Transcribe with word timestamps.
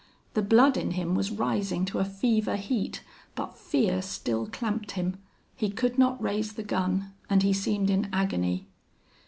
The 0.33 0.41
blood 0.41 0.77
in 0.77 0.93
him 0.93 1.13
was 1.13 1.29
rising 1.29 1.85
to 1.85 1.99
a 1.99 2.05
fever 2.05 2.55
heat. 2.55 3.03
But 3.35 3.55
fear 3.55 4.01
still 4.01 4.47
clamped 4.47 4.93
him. 4.93 5.17
He 5.55 5.69
could 5.69 5.99
not 5.99 6.19
raise 6.19 6.53
the 6.53 6.63
gun 6.63 7.13
and 7.29 7.43
he 7.43 7.53
seemed 7.53 7.91
in 7.91 8.09
agony. 8.11 8.65